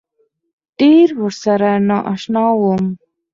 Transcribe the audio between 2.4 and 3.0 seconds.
وم.